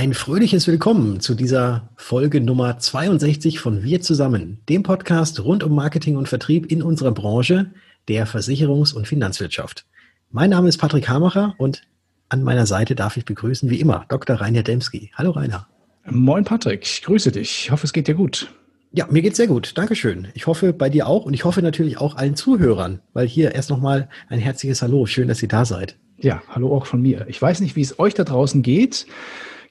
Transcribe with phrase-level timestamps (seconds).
[0.00, 5.74] Ein fröhliches Willkommen zu dieser Folge Nummer 62 von Wir zusammen, dem Podcast rund um
[5.74, 7.72] Marketing und Vertrieb in unserer Branche,
[8.08, 9.84] der Versicherungs- und Finanzwirtschaft.
[10.30, 11.82] Mein Name ist Patrick Hamacher und
[12.30, 14.36] an meiner Seite darf ich begrüßen, wie immer, Dr.
[14.36, 15.12] Rainer Demski.
[15.16, 15.68] Hallo Rainer.
[16.06, 17.64] Moin Patrick, ich grüße dich.
[17.64, 18.54] Ich hoffe, es geht dir gut.
[18.92, 19.76] Ja, mir geht's sehr gut.
[19.76, 20.28] Dankeschön.
[20.32, 23.68] Ich hoffe bei dir auch und ich hoffe natürlich auch allen Zuhörern, weil hier erst
[23.68, 25.04] nochmal ein herzliches Hallo.
[25.04, 25.98] Schön, dass ihr da seid.
[26.16, 27.26] Ja, hallo auch von mir.
[27.28, 29.06] Ich weiß nicht, wie es euch da draußen geht.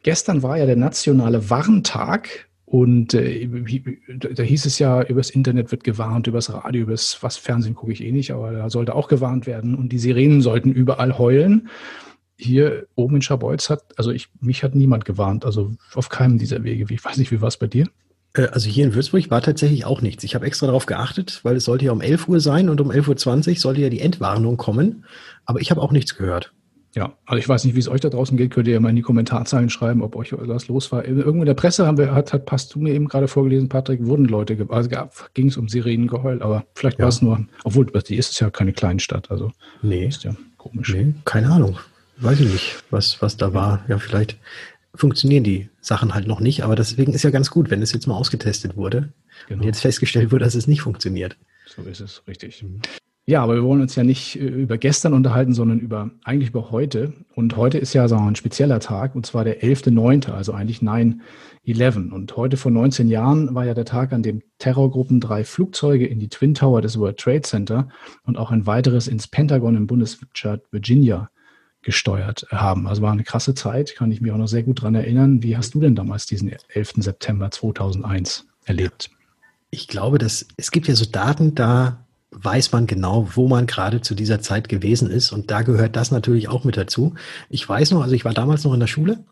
[0.03, 3.49] Gestern war ja der nationale Warntag und äh,
[4.17, 8.04] da hieß es ja, übers Internet wird gewarnt, übers Radio, übers was Fernsehen gucke ich
[8.04, 11.70] eh nicht, aber da sollte auch gewarnt werden und die Sirenen sollten überall heulen.
[12.38, 16.63] Hier oben in Scharbeutz hat, also ich, mich hat niemand gewarnt, also auf keinem dieser
[16.63, 16.85] Wege.
[16.93, 17.88] Ich weiß nicht, wie war es bei dir?
[18.34, 20.23] Äh, also hier in Würzburg war tatsächlich auch nichts.
[20.23, 22.91] Ich habe extra darauf geachtet, weil es sollte ja um 11 Uhr sein und um
[22.91, 25.05] 11.20 Uhr sollte ja die Endwarnung kommen.
[25.45, 26.54] Aber ich habe auch nichts gehört.
[26.95, 28.90] Ja, also ich weiß nicht, wie es euch da draußen geht, könnt ihr ja mal
[28.90, 31.05] in die Kommentarzeilen schreiben, ob euch was los war.
[31.05, 34.05] Irgendwo in der Presse haben wir, hat, hat hast du mir eben gerade vorgelesen, Patrick,
[34.05, 34.90] wurden Leute, also
[35.35, 37.04] ging es um Sirenengeheul, aber vielleicht ja.
[37.04, 39.51] war es nur, obwohl die ist es ja keine Kleinstadt, also
[39.84, 40.07] nee.
[40.07, 40.93] ist ja komisch.
[40.93, 41.77] Nee, keine Ahnung.
[42.17, 43.85] Weiß ich nicht, was, was da war.
[43.87, 44.37] Ja, vielleicht
[44.95, 48.07] funktionieren die Sachen halt noch nicht, aber deswegen ist ja ganz gut, wenn es jetzt
[48.07, 49.13] mal ausgetestet wurde
[49.48, 49.62] genau.
[49.62, 51.37] und jetzt festgestellt wurde, dass es nicht funktioniert.
[51.67, 52.63] So ist es, richtig.
[52.63, 52.82] Mhm.
[53.30, 56.72] Ja, aber wir wollen uns ja nicht äh, über gestern unterhalten, sondern über eigentlich über
[56.72, 57.13] heute.
[57.35, 62.10] Und heute ist ja so ein spezieller Tag, und zwar der 11.9., also eigentlich 9-11.
[62.10, 66.19] Und heute vor 19 Jahren war ja der Tag, an dem Terrorgruppen drei Flugzeuge in
[66.19, 67.90] die Twin Tower des World Trade Center
[68.24, 71.30] und auch ein weiteres ins Pentagon im Bundesstaat Virginia
[71.84, 72.88] gesteuert haben.
[72.88, 75.44] Also war eine krasse Zeit, kann ich mich auch noch sehr gut daran erinnern.
[75.44, 76.94] Wie hast du denn damals diesen 11.
[76.97, 79.12] September 2001 erlebt?
[79.69, 84.01] Ich glaube, dass es gibt ja so Daten, da weiß man genau, wo man gerade
[84.01, 85.31] zu dieser Zeit gewesen ist.
[85.31, 87.16] Und da gehört das natürlich auch mit dazu.
[87.50, 89.23] Ich weiß noch, also ich war damals noch in der Schule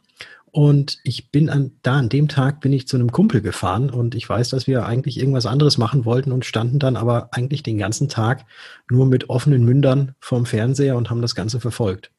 [0.52, 4.16] und ich bin an, da an dem Tag bin ich zu einem Kumpel gefahren und
[4.16, 7.78] ich weiß, dass wir eigentlich irgendwas anderes machen wollten und standen dann aber eigentlich den
[7.78, 8.46] ganzen Tag
[8.90, 12.12] nur mit offenen Mündern vorm Fernseher und haben das Ganze verfolgt.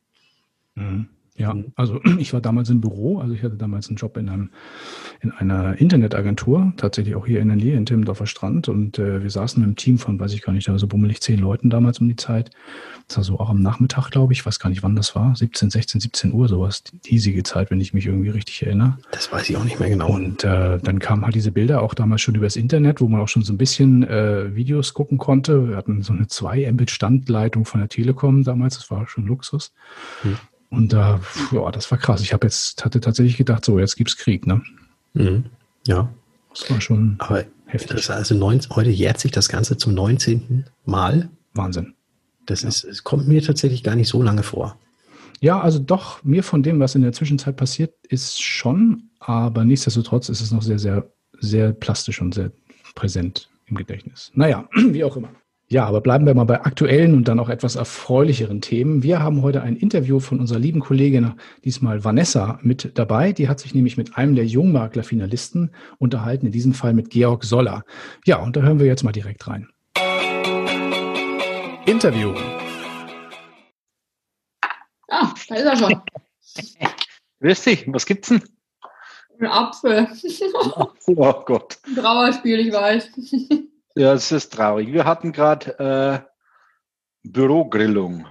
[0.74, 1.08] Mhm.
[1.38, 1.72] Ja, mhm.
[1.76, 4.50] also ich war damals im Büro, also ich hatte damals einen Job in, einem,
[5.22, 8.68] in einer Internetagentur, tatsächlich auch hier in der Nähe, in Timmendorfer Strand.
[8.68, 11.20] Und äh, wir saßen im Team von, weiß ich gar nicht, da war so bummelig
[11.20, 12.50] zehn Leuten damals um die Zeit.
[13.06, 15.70] Das war so auch am Nachmittag, glaube ich, weiß gar nicht, wann das war, 17,
[15.70, 18.98] 16, 17 Uhr, sowas, die hiesige Zeit, wenn ich mich irgendwie richtig erinnere.
[19.12, 20.10] Das weiß ich auch nicht mehr genau.
[20.10, 23.28] Und äh, dann kamen halt diese Bilder auch damals schon übers Internet, wo man auch
[23.28, 25.68] schon so ein bisschen äh, Videos gucken konnte.
[25.68, 29.72] Wir hatten so eine 2 Mbit Standleitung von der Telekom damals, das war schon Luxus.
[30.22, 30.36] Hm.
[30.70, 31.20] Und da,
[31.50, 32.20] ja, das war krass.
[32.20, 34.62] Ich habe jetzt, hatte tatsächlich gedacht, so, jetzt gibt's Krieg, ne?
[35.14, 35.46] Mhm.
[35.86, 36.12] Ja.
[36.50, 38.10] Das war schon Aber heftig.
[38.10, 40.64] Also neun, heute jährt sich das Ganze zum 19.
[40.84, 41.30] Mal.
[41.54, 41.94] Wahnsinn.
[42.46, 42.68] Das ja.
[42.68, 44.76] ist, es kommt mir tatsächlich gar nicht so lange vor.
[45.40, 50.28] Ja, also doch, mir von dem, was in der Zwischenzeit passiert, ist schon, aber nichtsdestotrotz
[50.28, 52.50] ist es noch sehr, sehr, sehr plastisch und sehr
[52.94, 54.32] präsent im Gedächtnis.
[54.34, 55.30] Naja, wie auch immer.
[55.70, 59.02] Ja, aber bleiben wir mal bei aktuellen und dann auch etwas erfreulicheren Themen.
[59.02, 63.32] Wir haben heute ein Interview von unserer lieben Kollegin, diesmal Vanessa, mit dabei.
[63.34, 67.84] Die hat sich nämlich mit einem der Jungmakler-Finalisten unterhalten, in diesem Fall mit Georg Soller.
[68.24, 69.68] Ja, und da hören wir jetzt mal direkt rein.
[71.84, 72.32] Interview.
[75.10, 76.00] Ah, da ist er schon.
[77.40, 78.42] Grüß dich, was gibt's denn?
[79.38, 80.08] Ein Apfel.
[81.08, 81.76] oh Gott.
[81.86, 83.10] Ein Trauerspiel, ich weiß.
[83.94, 84.92] Ja, es ist traurig.
[84.92, 86.28] Wir hatten gerade äh,
[87.22, 88.26] Bürogrillung.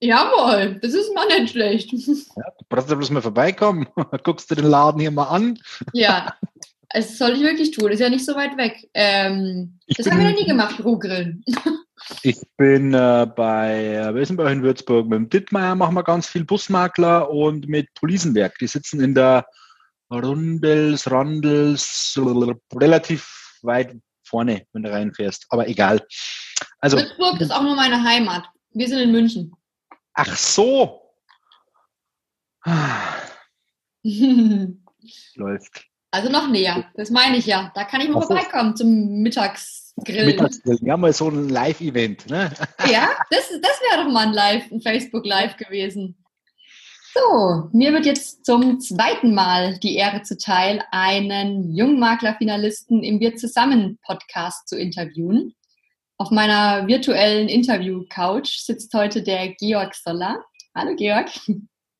[0.00, 1.92] Jawohl, das ist mal nicht schlecht.
[2.36, 3.86] Ja, du brauchst ja bloß mal vorbeikommen.
[4.22, 5.58] Guckst du den Laden hier mal an.
[5.92, 6.34] Ja,
[6.90, 7.90] das soll ich wirklich tun.
[7.90, 8.88] Ist ja nicht so weit weg.
[8.94, 11.44] Ähm, das bin, haben wir noch nie gemacht, Bürogrillen.
[12.22, 16.28] Ich bin äh, bei, wir sind bei in Würzburg, mit dem Dittmeier machen wir ganz
[16.28, 18.58] viel Busmakler und mit Polisenwerk.
[18.58, 19.46] Die sitzen in der
[20.10, 22.18] Rundels, Randels,
[22.74, 23.94] relativ weit
[24.28, 25.46] vorne, wenn du reinfährst.
[25.50, 26.06] Aber egal.
[26.80, 28.44] Also, Würzburg ist auch nur meine Heimat.
[28.72, 29.52] Wir sind in München.
[30.14, 31.00] Ach so.
[35.34, 35.88] Läuft.
[36.10, 37.70] Also noch näher, das meine ich ja.
[37.74, 40.26] Da kann ich mal vorbeikommen zum Mittagsgrillen.
[40.26, 42.30] Mittagsgrillen, ja, mal so ein Live-Event.
[42.30, 42.50] Ne?
[42.90, 46.16] Ja, das, das wäre doch mal ein Live, ein Facebook-Live gewesen.
[47.14, 53.98] So, mir wird jetzt zum zweiten Mal die Ehre zuteil, einen Jungmakler-Finalisten im Wir zusammen
[54.02, 55.54] Podcast zu interviewen.
[56.18, 60.44] Auf meiner virtuellen Interview-Couch sitzt heute der Georg Soller.
[60.74, 61.30] Hallo Georg.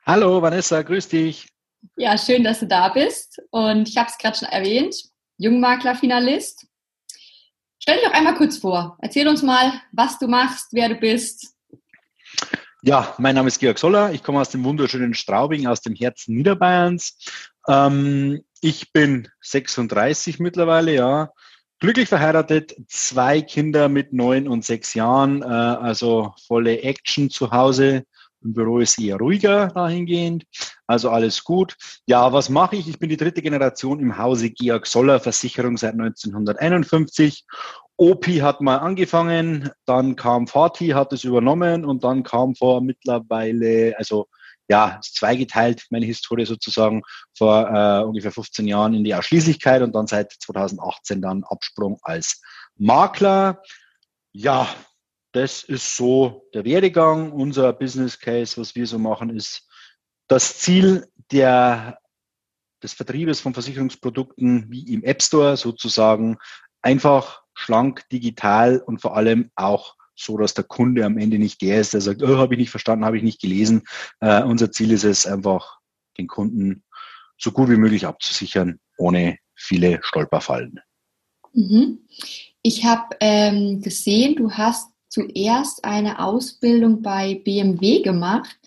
[0.05, 1.49] Hallo Vanessa, grüß dich.
[1.97, 3.41] Ja, schön, dass du da bist.
[3.51, 4.95] Und ich habe es gerade schon erwähnt,
[5.39, 6.67] Jungmakler-Finalist.
[7.79, 8.99] Stell dich doch einmal kurz vor.
[9.01, 11.55] Erzähl uns mal, was du machst, wer du bist.
[12.83, 14.13] Ja, mein Name ist Georg Soller.
[14.13, 17.19] Ich komme aus dem wunderschönen Straubing, aus dem Herzen Niederbayerns.
[17.67, 21.33] Ähm, ich bin 36 mittlerweile, ja.
[21.81, 28.05] Glücklich verheiratet, zwei Kinder mit neun und sechs Jahren, äh, also volle Action zu Hause.
[28.45, 30.45] Im Büro ist eher ruhiger dahingehend.
[30.87, 31.75] Also alles gut.
[32.07, 32.89] Ja, was mache ich?
[32.89, 37.45] Ich bin die dritte Generation im Hause Georg Soller Versicherung seit 1951.
[37.99, 43.95] OPI hat mal angefangen, dann kam Fatih, hat es übernommen und dann kam vor mittlerweile,
[43.99, 44.29] also
[44.69, 47.03] ja, zweigeteilt, meine Historie sozusagen,
[47.37, 52.41] vor äh, ungefähr 15 Jahren in die Ausschließlichkeit und dann seit 2018 dann Absprung als
[52.77, 53.63] Makler.
[54.33, 54.69] Ja,
[55.33, 57.33] das ist so der Werdegang.
[57.33, 59.67] Unser Business Case, was wir so machen, ist
[60.29, 61.99] das Ziel der,
[62.83, 66.37] des Vertriebes von Versicherungsprodukten wie im App Store sozusagen
[66.83, 71.81] einfach, schlank, digital und vor allem auch so, dass der Kunde am Ende nicht der
[71.81, 73.83] ist, der sagt, oh, habe ich nicht verstanden, habe ich nicht gelesen.
[74.21, 75.79] Äh, unser Ziel ist es einfach,
[76.19, 76.85] den Kunden
[77.37, 80.81] so gut wie möglich abzusichern, ohne viele Stolperfallen.
[81.53, 82.01] Mhm.
[82.63, 88.59] Ich habe ähm, gesehen, du hast zuerst eine Ausbildung bei BMW gemacht.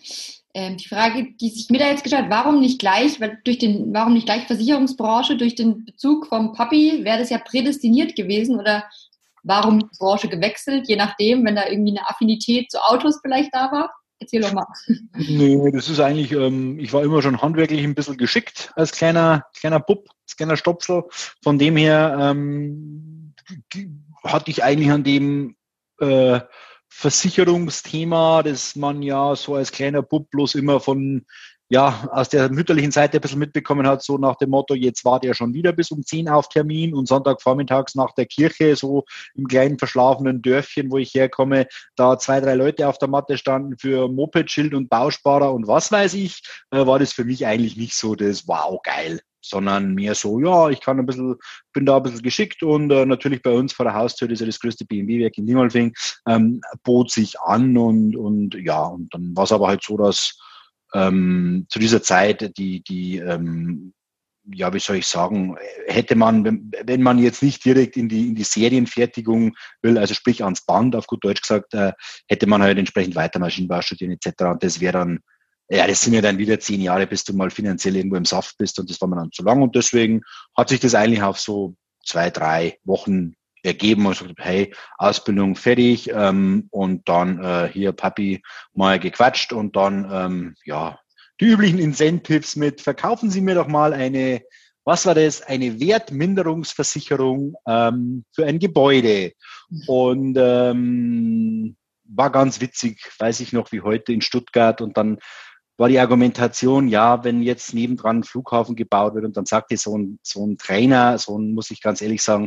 [0.54, 3.58] Ähm, die Frage, die sich mir da jetzt gestellt hat, warum nicht gleich, weil durch
[3.58, 8.60] den, warum nicht gleich Versicherungsbranche, durch den Bezug vom Papi wäre das ja prädestiniert gewesen
[8.60, 8.84] oder
[9.42, 13.72] warum die Branche gewechselt, je nachdem, wenn da irgendwie eine Affinität zu Autos vielleicht da
[13.72, 13.92] war?
[14.18, 14.66] Erzähl doch mal.
[15.14, 19.46] Nee, das ist eigentlich, ähm, ich war immer schon handwerklich ein bisschen geschickt als kleiner,
[19.58, 21.04] kleiner Bub, als kleiner Stopsel.
[21.42, 23.34] Von dem her ähm,
[24.22, 25.56] hatte ich eigentlich an dem
[25.98, 26.40] äh,
[26.94, 31.26] Versicherungsthema, das man ja so als kleiner Bub bloß immer von
[31.68, 35.18] ja, aus der mütterlichen Seite ein bisschen mitbekommen hat, so nach dem Motto, jetzt war
[35.20, 39.04] der schon wieder bis um 10 auf Termin und Sonntagvormittags nach der Kirche, so
[39.34, 41.66] im kleinen verschlafenen Dörfchen, wo ich herkomme,
[41.96, 46.12] da zwei, drei Leute auf der Matte standen für Moped-Schild und Bausparer und was weiß
[46.12, 46.42] ich,
[46.72, 50.70] äh, war das für mich eigentlich nicht so das Wow, geil sondern mehr so, ja,
[50.70, 51.36] ich kann ein bisschen,
[51.72, 54.40] bin da ein bisschen geschickt und äh, natürlich bei uns vor der Haustür, das ist
[54.40, 55.92] ja das größte BMW-Werk in Dingolfing,
[56.26, 60.38] ähm, bot sich an und, und ja, und dann war es aber halt so, dass
[60.94, 63.92] ähm, zu dieser Zeit die, die ähm,
[64.50, 65.56] ja, wie soll ich sagen,
[65.86, 70.42] hätte man, wenn man jetzt nicht direkt in die, in die Serienfertigung will, also sprich
[70.42, 71.92] ans Band, auf gut Deutsch gesagt, äh,
[72.26, 74.42] hätte man halt entsprechend weiter Maschinenbau studieren etc.
[74.44, 75.20] Und das wäre dann
[75.76, 78.58] ja, das sind ja dann wieder zehn Jahre, bis du mal finanziell irgendwo im Saft
[78.58, 79.62] bist und das war mir dann zu lang.
[79.62, 80.20] Und deswegen
[80.54, 86.10] hat sich das eigentlich auf so zwei, drei Wochen ergeben und gesagt, hey, Ausbildung fertig
[86.12, 88.42] ähm, und dann äh, hier Papi
[88.74, 90.98] mal gequatscht und dann, ähm, ja,
[91.40, 94.42] die üblichen Incentives mit, verkaufen Sie mir doch mal eine,
[94.84, 99.32] was war das, eine Wertminderungsversicherung ähm, für ein Gebäude.
[99.86, 105.18] Und ähm, war ganz witzig, weiß ich noch wie heute in Stuttgart und dann
[105.82, 109.98] war die Argumentation, ja, wenn jetzt nebendran ein Flughafen gebaut wird und dann sagte so
[109.98, 112.46] ein, so ein Trainer, so ein, muss ich ganz ehrlich sagen,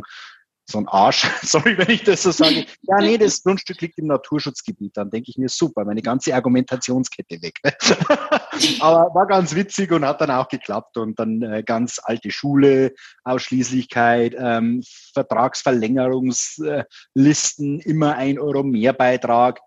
[0.64, 4.06] so ein Arsch, sorry, wenn ich das so sage, ja, nee, das Grundstück liegt im
[4.06, 7.60] Naturschutzgebiet, dann denke ich mir, super, meine ganze Argumentationskette weg.
[8.80, 12.94] Aber war ganz witzig und hat dann auch geklappt und dann äh, ganz alte Schule,
[13.24, 19.60] Ausschließlichkeit, ähm, Vertragsverlängerungslisten, immer ein Euro Mehrbeitrag.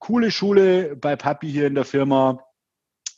[0.00, 2.44] Coole Schule bei Papi hier in der Firma,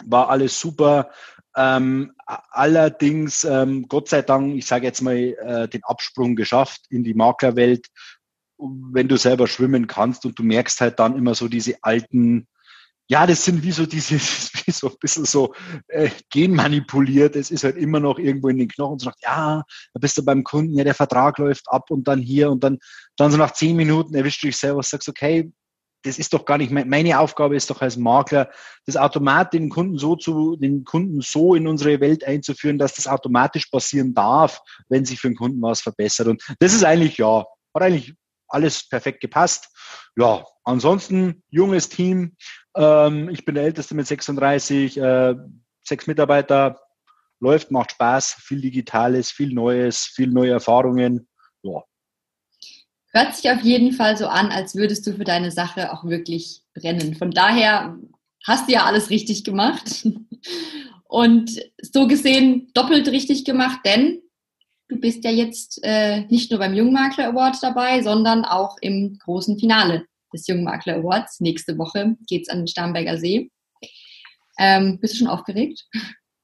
[0.07, 1.11] war alles super.
[1.55, 7.05] Ähm, allerdings, ähm, Gott sei Dank, ich sage jetzt mal, äh, den Absprung geschafft in
[7.05, 7.89] die Maklerwelt,
[8.59, 12.47] wenn du selber schwimmen kannst und du merkst halt dann immer so diese alten,
[13.09, 14.15] ja, das sind wie so diese,
[14.65, 15.55] wie so ein bisschen so
[15.89, 17.37] äh, genmanipuliert.
[17.37, 20.17] Es ist halt immer noch irgendwo in den Knochen und so sagt, ja, da bist
[20.17, 22.79] du beim Kunden, ja, der Vertrag läuft ab und dann hier und dann,
[23.17, 25.53] dann so nach zehn Minuten erwischst du dich selber und sagst, okay,
[26.03, 28.51] das ist doch gar nicht meine Aufgabe ist doch als Makler,
[28.87, 33.07] das Automat den Kunden so zu, den Kunden so in unsere Welt einzuführen, dass das
[33.07, 36.29] automatisch passieren darf, wenn sich für den Kunden was verbessert.
[36.29, 37.45] Und das ist eigentlich, ja,
[37.75, 38.15] hat eigentlich
[38.49, 39.69] alles perfekt gepasst.
[40.17, 42.37] Ja, ansonsten junges Team.
[42.77, 45.35] Ähm, ich bin der Älteste mit 36, äh,
[45.83, 46.81] sechs Mitarbeiter.
[47.41, 51.29] Läuft, macht Spaß, viel Digitales, viel Neues, viel neue Erfahrungen.
[51.63, 51.83] Ja,
[53.13, 56.63] Hört sich auf jeden Fall so an, als würdest du für deine Sache auch wirklich
[56.75, 57.15] brennen.
[57.15, 57.99] Von daher
[58.45, 60.07] hast du ja alles richtig gemacht.
[61.09, 64.23] Und so gesehen doppelt richtig gemacht, denn
[64.89, 69.59] du bist ja jetzt äh, nicht nur beim Jungmakler Award dabei, sondern auch im großen
[69.59, 71.41] Finale des Jungmakler Awards.
[71.41, 73.51] Nächste Woche geht es an den Starnberger See.
[74.59, 75.87] Ähm, bist du schon aufgeregt?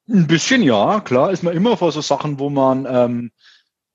[0.06, 1.30] Ein bisschen, ja, klar.
[1.30, 3.32] Ist man immer vor so Sachen, wo man ähm,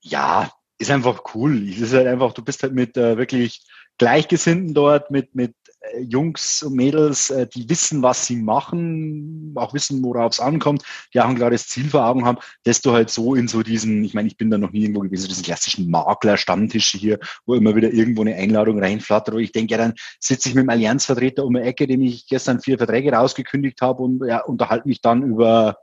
[0.02, 1.70] ja ist einfach cool.
[1.70, 3.66] Es ist halt einfach, du bist halt mit äh, wirklich
[3.98, 9.74] Gleichgesinnten dort, mit, mit äh, Jungs und Mädels, äh, die wissen, was sie machen, auch
[9.74, 13.12] wissen, worauf es ankommt, die auch ein klares Ziel vor Augen haben, dass du halt
[13.12, 15.92] so in so diesen, ich meine, ich bin da noch nie irgendwo gewesen, diesen klassischen
[15.92, 20.50] Makler-Stammtische hier, wo immer wieder irgendwo eine Einladung reinflattert, wo ich denke, ja, dann sitze
[20.50, 24.26] ich mit dem Allianzvertreter um die Ecke, dem ich gestern vier Verträge rausgekündigt habe und
[24.28, 25.78] ja, unterhalte mich dann über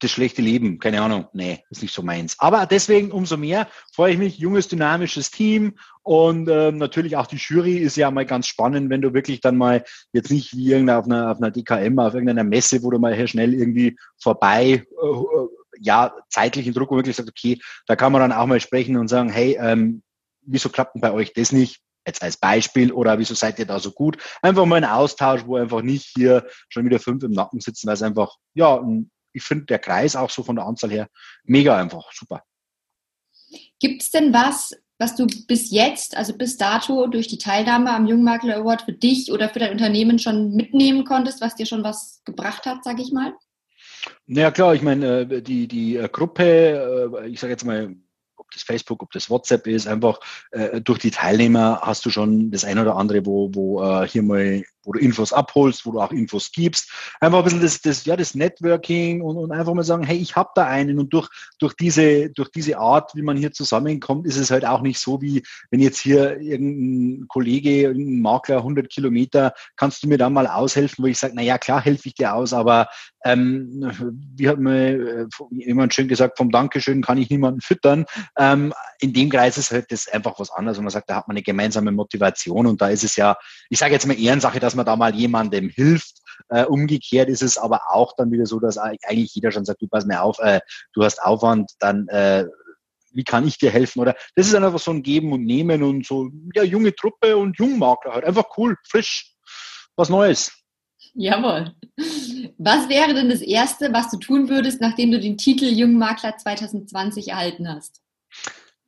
[0.00, 2.36] das schlechte Leben, keine Ahnung, nee, ist nicht so meins.
[2.38, 7.36] Aber deswegen umso mehr freue ich mich, junges, dynamisches Team und ähm, natürlich auch die
[7.36, 11.00] Jury ist ja mal ganz spannend, wenn du wirklich dann mal jetzt nicht wie irgendeiner
[11.00, 14.84] auf einer, auf einer DKM, auf irgendeiner Messe, wo du mal hier schnell irgendwie vorbei,
[15.02, 15.46] äh,
[15.80, 19.08] ja, zeitlichen Druck, wo wirklich sagt, okay, da kann man dann auch mal sprechen und
[19.08, 20.02] sagen, hey, ähm,
[20.42, 21.80] wieso klappt denn bei euch das nicht?
[22.06, 24.16] Jetzt als Beispiel oder wieso seid ihr da so gut?
[24.40, 27.94] Einfach mal ein Austausch, wo einfach nicht hier schon wieder fünf im Nacken sitzen, weil
[27.94, 31.08] es einfach, ja, ein ich finde der Kreis auch so von der Anzahl her
[31.44, 32.42] mega einfach, super.
[33.80, 38.06] Gibt es denn was, was du bis jetzt, also bis dato durch die Teilnahme am
[38.06, 42.22] Jungmakler Award für dich oder für dein Unternehmen schon mitnehmen konntest, was dir schon was
[42.24, 43.32] gebracht hat, sage ich mal?
[44.26, 47.94] Naja klar, ich meine, äh, die, die äh, Gruppe, äh, ich sage jetzt mal,
[48.36, 50.20] ob das Facebook, ob das WhatsApp ist, einfach
[50.84, 54.92] durch die Teilnehmer hast du schon das eine oder andere, wo, wo hier mal wo
[54.92, 56.90] du Infos abholst, wo du auch Infos gibst.
[57.20, 60.34] Einfach ein bisschen das, das, ja, das Networking und, und einfach mal sagen, hey, ich
[60.34, 61.28] habe da einen und durch,
[61.58, 65.20] durch, diese, durch diese Art, wie man hier zusammenkommt, ist es halt auch nicht so,
[65.20, 70.46] wie wenn jetzt hier irgendein Kollege, ein Makler 100 Kilometer, kannst du mir da mal
[70.46, 72.88] aushelfen, wo ich sage, na ja, klar helfe ich dir aus, aber
[73.24, 73.92] ähm,
[74.36, 78.06] wie hat mir äh, jemand schön gesagt, vom Dankeschön kann ich niemanden füttern.
[78.38, 81.28] Ähm, in dem Kreis ist halt das einfach was anderes und man sagt, da hat
[81.28, 83.36] man eine gemeinsame Motivation und da ist es ja,
[83.68, 86.18] ich sage jetzt mal Ehrensache, dass man da mal jemandem hilft.
[86.48, 89.88] Äh, umgekehrt ist es aber auch dann wieder so, dass eigentlich jeder schon sagt, du
[89.88, 90.60] pass mir auf, äh,
[90.94, 92.46] du hast Aufwand, dann äh,
[93.12, 94.00] wie kann ich dir helfen?
[94.00, 97.58] Oder das ist einfach so ein Geben und Nehmen und so, ja, junge Truppe und
[97.58, 98.24] Jungmakler halt.
[98.24, 99.34] Einfach cool, frisch,
[99.96, 100.52] was Neues.
[101.14, 101.74] Jawohl.
[102.58, 107.28] Was wäre denn das Erste, was du tun würdest, nachdem du den Titel Jungmakler 2020
[107.28, 108.00] erhalten hast?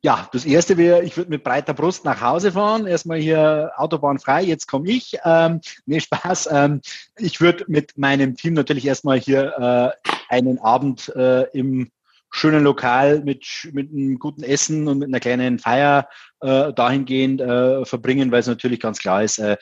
[0.03, 2.87] Ja, das erste wäre, ich würde mit breiter Brust nach Hause fahren.
[2.87, 5.17] Erstmal hier Autobahn frei, jetzt komme ich.
[5.23, 6.49] Ähm, nee, Spaß.
[6.51, 6.81] Ähm,
[7.17, 11.91] ich würde mit meinem Team natürlich erstmal hier äh, einen Abend äh, im
[12.31, 16.07] schönen Lokal mit, mit einem guten Essen und mit einer kleinen Feier
[16.39, 19.57] äh, dahingehend äh, verbringen, weil es natürlich ganz klar ist, äh,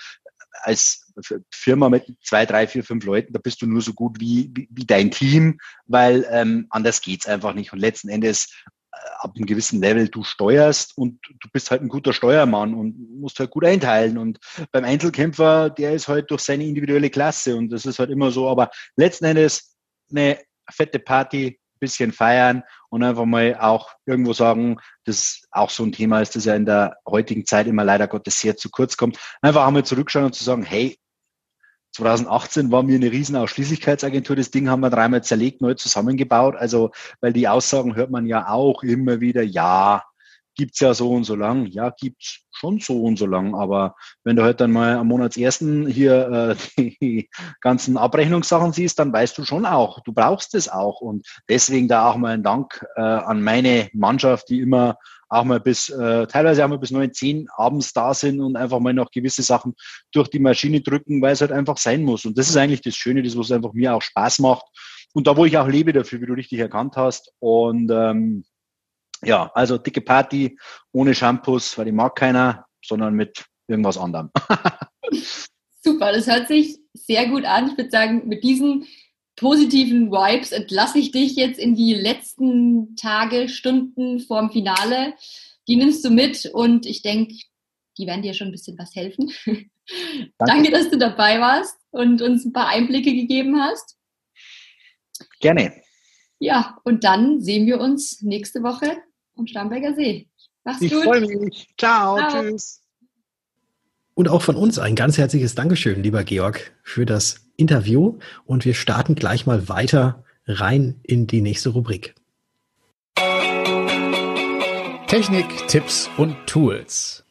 [0.62, 1.12] als
[1.51, 4.69] Firma mit zwei, drei, vier, fünf Leuten, da bist du nur so gut wie, wie,
[4.72, 7.74] wie dein Team, weil ähm, anders geht's einfach nicht.
[7.74, 8.53] Und letzten Endes
[9.19, 13.39] ab einem gewissen Level du steuerst und du bist halt ein guter Steuermann und musst
[13.39, 14.17] halt gut einteilen.
[14.17, 14.39] Und
[14.72, 18.50] beim Einzelkämpfer, der ist halt durch seine individuelle Klasse und das ist halt immer so.
[18.50, 19.75] Aber letzten Endes
[20.10, 25.91] eine fette Party, bisschen feiern und einfach mal auch irgendwo sagen, dass auch so ein
[25.91, 29.17] Thema ist, das ja in der heutigen Zeit immer leider Gottes sehr zu kurz kommt.
[29.41, 30.99] Einfach einmal zurückschauen und zu sagen, hey,
[32.00, 34.36] 2018 war mir eine riesen Ausschließlichkeitsagentur.
[34.36, 36.56] Das Ding haben wir dreimal zerlegt, neu zusammengebaut.
[36.56, 40.03] Also, weil die Aussagen hört man ja auch immer wieder, ja,
[40.56, 41.65] gibt's ja so und so lang.
[41.68, 43.53] Ja, gibt's schon so und so lang.
[43.53, 47.29] Aber wenn du halt dann mal am Monatsersten hier äh, die
[47.60, 51.01] ganzen Abrechnungssachen siehst, dann weißt du schon auch, du brauchst es auch.
[51.01, 54.98] Und deswegen da auch mal ein Dank äh, an meine Mannschaft, die immer
[55.29, 58.79] auch mal bis, äh, teilweise auch mal bis neun, zehn abends da sind und einfach
[58.79, 59.75] mal noch gewisse Sachen
[60.12, 62.25] durch die Maschine drücken, weil es halt einfach sein muss.
[62.25, 64.65] Und das ist eigentlich das Schöne, das, was einfach mir auch Spaß macht.
[65.13, 67.31] Und da, wo ich auch lebe dafür, wie du richtig erkannt hast.
[67.39, 68.43] Und ähm,
[69.24, 70.57] ja, also dicke Party
[70.91, 74.31] ohne Shampoos, weil die mag keiner, sondern mit irgendwas anderem.
[75.81, 77.69] Super, das hört sich sehr gut an.
[77.69, 78.86] Ich würde sagen, mit diesen
[79.39, 85.13] positiven Vibes entlasse ich dich jetzt in die letzten Tage, Stunden vorm Finale.
[85.67, 87.36] Die nimmst du mit und ich denke,
[87.98, 89.31] die werden dir schon ein bisschen was helfen.
[89.46, 90.29] Danke.
[90.38, 93.98] Danke, dass du dabei warst und uns ein paar Einblicke gegeben hast.
[95.39, 95.74] Gerne.
[96.39, 98.98] Ja, und dann sehen wir uns nächste Woche
[99.36, 100.29] am Starnberger See.
[100.63, 101.00] Mach's ich gut.
[101.00, 101.67] Ich freue mich.
[101.77, 102.43] Ciao, Ciao.
[102.43, 102.84] Tschüss.
[104.13, 108.74] Und auch von uns ein ganz herzliches Dankeschön, lieber Georg, für das Interview und wir
[108.74, 112.16] starten gleich mal weiter rein in die nächste Rubrik.
[115.08, 117.25] Technik, Tipps und Tools.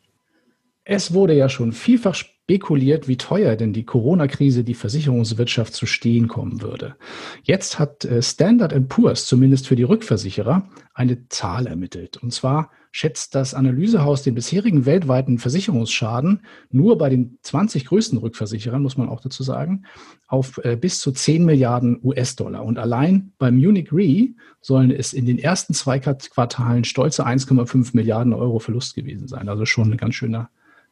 [0.85, 2.15] Es wurde ja schon vielfach
[2.49, 6.97] spekuliert, wie teuer denn die Corona-Krise die Versicherungswirtschaft zu stehen kommen würde.
[7.43, 12.17] Jetzt hat äh, Standard Poor's zumindest für die Rückversicherer eine Zahl ermittelt.
[12.17, 16.41] Und zwar schätzt das Analysehaus den bisherigen weltweiten Versicherungsschaden
[16.71, 19.85] nur bei den 20 größten Rückversicherern, muss man auch dazu sagen,
[20.27, 22.65] auf äh, bis zu 10 Milliarden US-Dollar.
[22.65, 24.29] Und allein bei Munich Re
[24.63, 29.51] sollen es in den ersten zwei Quartalen stolze 1,5 Milliarden Euro Verlust gewesen sein.
[29.51, 30.49] Also schon ein ganz schöner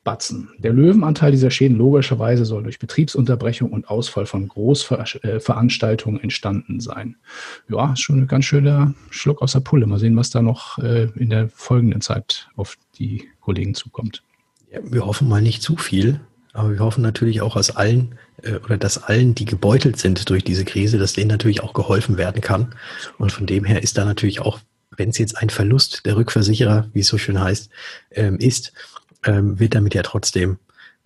[0.07, 0.51] Batzen.
[0.59, 7.17] Der Löwenanteil dieser Schäden logischerweise soll durch Betriebsunterbrechung und Ausfall von Großveranstaltungen entstanden sein.
[7.69, 9.87] Ja, schon ein ganz schöner Schluck aus der Pulle.
[9.87, 14.23] Mal sehen, was da noch äh, in der folgenden Zeit auf die Kollegen zukommt.
[14.73, 16.21] Ja, wir hoffen mal nicht zu viel,
[16.53, 20.45] aber wir hoffen natürlich auch aus allen äh, oder dass allen, die gebeutelt sind durch
[20.45, 22.77] diese Krise, dass denen natürlich auch geholfen werden kann.
[23.19, 24.61] Und von dem her ist da natürlich auch,
[24.97, 27.71] wenn es jetzt ein Verlust der Rückversicherer, wie es so schön heißt,
[28.13, 28.73] ähm, ist,
[29.27, 30.59] ähm, wird damit ja trotzdem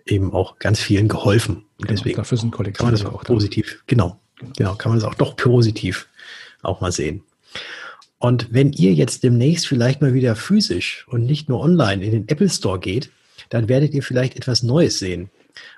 [0.05, 1.57] eben auch ganz vielen geholfen.
[1.57, 4.19] Und Genau, deswegen dafür sind Kollektive kann man das auch auch positiv, genau,
[4.57, 6.07] genau, kann man das auch doch positiv
[6.61, 7.23] auch mal sehen.
[8.19, 12.27] Und wenn ihr jetzt demnächst vielleicht mal wieder physisch und nicht nur online in den
[12.27, 13.09] Apple Store geht,
[13.49, 15.31] dann werdet ihr vielleicht etwas Neues sehen.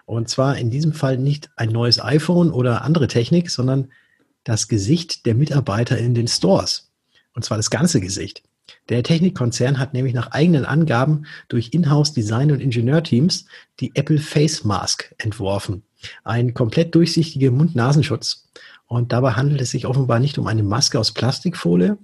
[0.06, 3.92] Und zwar in diesem Fall nicht ein neues iPhone oder andere Technik, sondern
[4.44, 6.92] das Gesicht der Mitarbeiter in den Stores.
[7.34, 8.44] Und zwar das ganze Gesicht.
[8.90, 13.46] Der Technikkonzern hat nämlich nach eigenen Angaben durch Inhouse-Design- und Ingenieurteams
[13.80, 15.84] die Apple Face Mask entworfen.
[16.24, 18.50] Ein komplett durchsichtiger Mund-Nasenschutz.
[18.88, 21.98] Und dabei handelt es sich offenbar nicht um eine Maske aus Plastikfolie,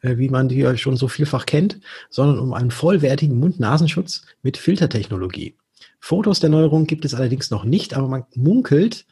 [0.00, 1.80] äh, wie man die ja schon so vielfach kennt,
[2.10, 5.56] sondern um einen vollwertigen Mund-Nasenschutz mit Filtertechnologie.
[6.00, 9.06] Fotos der Neuerung gibt es allerdings noch nicht, aber man munkelt,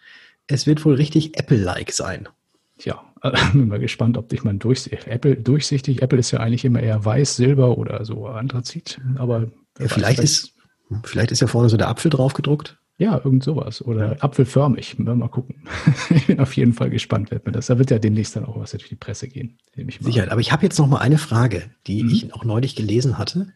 [0.47, 2.29] es wird wohl richtig Apple-like sein.
[2.79, 3.03] Tja,
[3.53, 5.07] bin mal gespannt, ob dich man durchsichtig.
[5.07, 6.03] Apple durchsichtig.
[6.03, 9.01] Apple ist ja eigentlich immer eher weiß, Silber oder so Anthrazit.
[9.17, 10.53] Aber Ja, vielleicht, ist,
[11.05, 12.79] vielleicht ist ja vorne so der Apfel drauf gedruckt.
[12.99, 14.99] ja irgend sowas oder apfelförmig.
[14.99, 15.65] Mal mal gucken.
[16.11, 17.67] ich bin auf jeden Fall gespannt, wird mir das.
[17.67, 19.59] Da wird ja demnächst dann auch was durch die Presse gehen.
[20.01, 20.31] Sicherheit.
[20.31, 22.11] Aber ich habe jetzt noch mal eine Frage, die Mhm.
[22.11, 23.49] ich auch neulich gelesen hatte.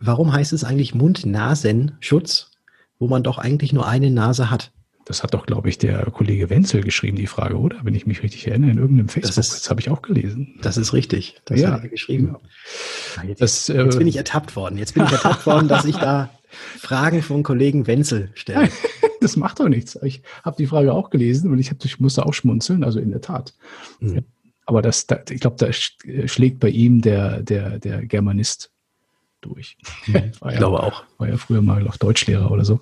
[0.00, 2.50] Warum heißt es eigentlich Mund-Nasen-Schutz,
[2.98, 4.72] wo man doch eigentlich nur eine Nase hat?
[5.06, 7.76] Das hat doch, glaube ich, der Kollege Wenzel geschrieben, die Frage, oder?
[7.82, 9.36] Wenn ich mich richtig erinnere, in irgendeinem Facebook.
[9.38, 10.58] ist- das habe ich auch gelesen.
[10.62, 11.40] Das ist richtig.
[11.44, 12.26] Das Ja, hat er geschrieben.
[12.26, 12.40] genau.
[13.28, 14.78] Jetzt, Das, äh, jetzt bin ich ertappt worden.
[14.78, 16.30] Jetzt bin ich ertappt worden, dass ich da
[16.78, 18.68] Fragen vom Kollegen Wenzel stelle.
[19.20, 19.98] das macht doch nichts.
[20.02, 23.10] Ich habe die Frage auch gelesen und ich, hab, ich musste auch schmunzeln, also in
[23.10, 23.54] der Tat.
[24.00, 24.24] Mhm.
[24.66, 28.70] Aber das, da, ich glaube, da sch- schlägt bei ihm der, der, der Germanist
[29.44, 29.76] durch.
[30.40, 31.04] War Ich glaube auch.
[31.18, 32.80] War ja früher mal auch Deutschlehrer oder so.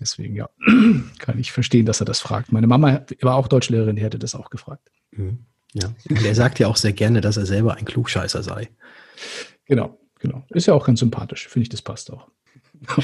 [0.00, 0.48] Deswegen, ja,
[1.18, 2.52] kann ich verstehen, dass er das fragt.
[2.52, 4.90] Meine Mama war auch Deutschlehrerin, die hätte das auch gefragt.
[5.12, 5.38] Mhm.
[5.74, 5.92] Ja.
[6.08, 8.70] Und er sagt ja auch sehr gerne, dass er selber ein Klugscheißer sei.
[9.66, 10.44] Genau, genau.
[10.48, 12.28] Ist ja auch ganz sympathisch, finde ich, das passt auch.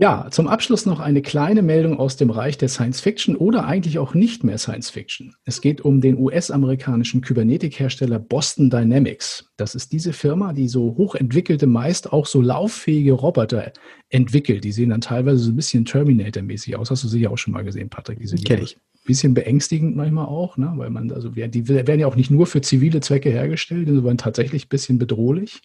[0.00, 3.98] Ja, zum Abschluss noch eine kleine Meldung aus dem Reich der Science Fiction oder eigentlich
[3.98, 5.34] auch nicht mehr Science Fiction.
[5.44, 9.52] Es geht um den US-amerikanischen Kybernetikhersteller Boston Dynamics.
[9.58, 13.74] Das ist diese Firma, die so hochentwickelte, meist auch so lauffähige Roboter
[14.08, 14.64] entwickelt.
[14.64, 16.90] Die sehen dann teilweise so ein bisschen Terminator-mäßig aus.
[16.90, 18.20] Hast du sicher auch schon mal gesehen, Patrick?
[18.20, 18.78] Die sind ich.
[19.04, 20.72] bisschen beängstigend manchmal auch, ne?
[20.76, 24.64] weil man, also die werden ja auch nicht nur für zivile Zwecke hergestellt, sondern tatsächlich
[24.64, 25.60] ein bisschen bedrohlich.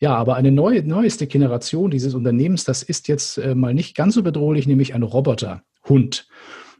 [0.00, 4.14] Ja, aber eine neue, neueste Generation dieses Unternehmens, das ist jetzt äh, mal nicht ganz
[4.14, 6.26] so bedrohlich, nämlich ein Roboterhund.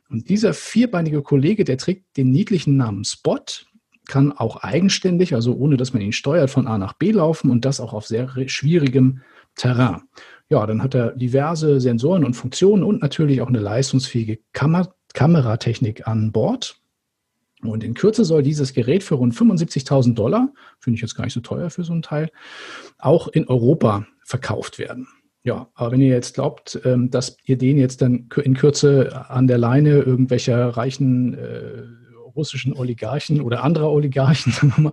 [0.08, 3.44] Und dieser vierbeinige Kollege, der trägt den niedlichen Namen Spot,
[4.08, 7.64] kann auch eigenständig, also ohne dass man ihn steuert, von A nach B laufen und
[7.64, 9.20] das auch auf sehr schwierigem
[9.54, 10.02] Terrain.
[10.48, 16.06] Ja, dann hat er diverse Sensoren und Funktionen und natürlich auch eine leistungsfähige Kamer Kameratechnik
[16.06, 16.79] an Bord.
[17.62, 21.34] Und in Kürze soll dieses Gerät für rund 75.000 Dollar, finde ich jetzt gar nicht
[21.34, 22.30] so teuer für so ein Teil,
[22.98, 25.08] auch in Europa verkauft werden.
[25.42, 29.46] Ja, aber wenn ihr jetzt glaubt, ähm, dass ihr den jetzt dann in Kürze an
[29.46, 31.82] der Leine irgendwelcher reichen äh,
[32.36, 34.92] russischen Oligarchen oder anderer Oligarchen, sagen wir mal,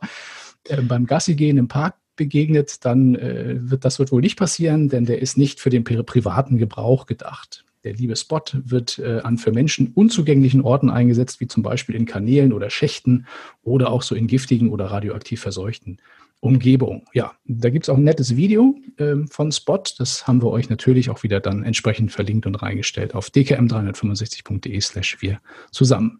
[0.65, 4.89] äh, beim Gassi gehen im Park begegnet, dann äh, wird das wird wohl nicht passieren,
[4.89, 7.63] denn der ist nicht für den pri privaten Gebrauch gedacht.
[7.87, 12.05] Der liebe Spot wird äh, an für Menschen unzugänglichen Orten eingesetzt, wie zum Beispiel in
[12.05, 13.27] Kanälen oder Schächten
[13.63, 15.99] oder auch so in giftigen oder radioaktiv verseuchten
[16.41, 17.03] Umgebungen.
[17.13, 19.81] Ja, da gibt es auch ein nettes Video äh, von Spot.
[19.97, 25.21] Das haben wir euch natürlich auch wieder dann entsprechend verlinkt und reingestellt auf dkm365.de slash
[25.21, 25.39] wir
[25.71, 26.19] zusammen.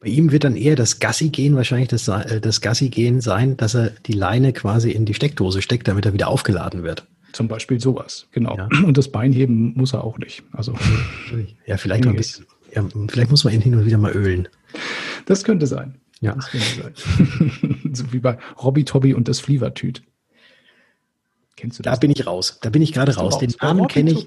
[0.00, 3.90] Bei ihm wird dann eher das Gassi-Gehen wahrscheinlich das, äh, das Gassi-Gehen sein, dass er
[3.90, 7.06] die Leine quasi in die Steckdose steckt, damit er wieder aufgeladen wird.
[7.32, 8.56] Zum Beispiel sowas, genau.
[8.56, 8.68] Ja.
[8.84, 10.42] Und das Beinheben muss er auch nicht.
[10.52, 10.74] Also
[11.66, 12.46] Ja, vielleicht ein bisschen.
[12.74, 14.48] Ja, vielleicht muss man ihn hin und wieder mal ölen.
[15.26, 16.00] das könnte sein.
[16.20, 16.34] Ja.
[16.34, 17.90] Das könnte sein.
[17.94, 20.02] so wie bei Robby Tobby und das Flievertüt.
[21.56, 22.00] Kennst du Da das?
[22.00, 22.58] bin ich raus.
[22.62, 23.38] Da bin ich gerade du raus.
[23.38, 23.58] Den raus?
[23.60, 24.26] Namen kenne ich,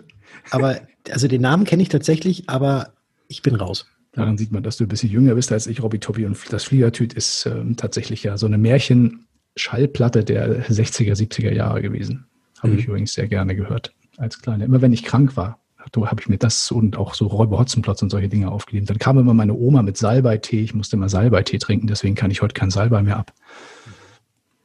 [0.52, 2.94] aber also den Namen kenne ich tatsächlich, aber
[3.28, 3.88] ich bin raus.
[4.14, 5.82] Daran sieht man, dass du ein bisschen jünger bist als ich.
[5.82, 11.54] Robby Tobby und das Fliegertüt ist ähm, tatsächlich ja so eine Märchen-Schallplatte der 60er, 70er
[11.54, 12.26] Jahre gewesen.
[12.62, 12.80] Habe Mhm.
[12.80, 14.66] ich übrigens sehr gerne gehört als Kleiner.
[14.66, 18.10] Immer wenn ich krank war, habe ich mir das und auch so Räuber Hotzenplotz und
[18.12, 18.86] solche Dinge aufgegeben.
[18.86, 20.62] Dann kam immer meine Oma mit Salbeitee.
[20.62, 23.34] Ich musste immer Salbeitee trinken, deswegen kann ich heute kein Salbei mehr ab.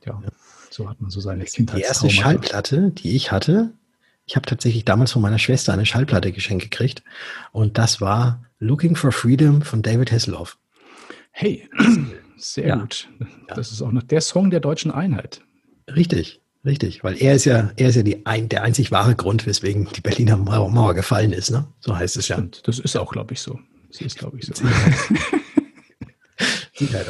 [0.05, 0.21] Ja,
[0.71, 2.15] so hat man so seine Die erste Kindheitstraumata.
[2.23, 3.73] Schallplatte, die ich hatte,
[4.29, 7.03] Ich habe tatsächlich damals von meiner Schwester eine Schallplatte geschenkt gekriegt
[7.53, 10.59] und das war Looking for Freedom von David Hasselhoff.
[11.31, 11.69] Hey,
[12.37, 12.77] sehr ja.
[12.77, 13.09] gut.
[13.55, 15.43] Das ist auch noch der Song der deutschen Einheit.
[15.89, 19.47] Richtig, richtig, weil er ist ja, er ist ja die ein, der einzig wahre Grund,
[19.47, 21.67] weswegen die Berliner Mauer, Mauer gefallen ist, ne?
[21.81, 22.43] So heißt es ja.
[22.65, 23.59] Das ist auch, glaube ich, so.
[23.91, 24.53] Sie ist, glaube ich, so.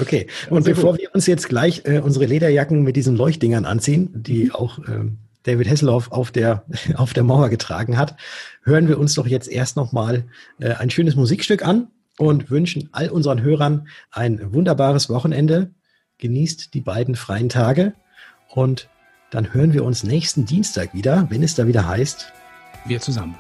[0.00, 0.28] okay.
[0.50, 1.00] Und bevor gut.
[1.00, 5.68] wir uns jetzt gleich äh, unsere Lederjacken mit diesen Leuchtdingern anziehen, die auch ähm, David
[5.68, 6.64] Hasselhoff auf der,
[6.94, 8.16] auf der Mauer getragen hat,
[8.62, 10.24] hören wir uns doch jetzt erst nochmal
[10.60, 11.88] äh, ein schönes Musikstück an
[12.18, 15.70] und wünschen all unseren Hörern ein wunderbares Wochenende.
[16.18, 17.94] Genießt die beiden freien Tage
[18.48, 18.88] und
[19.30, 22.32] dann hören wir uns nächsten Dienstag wieder, wenn es da wieder heißt.
[22.84, 23.36] Wir zusammen.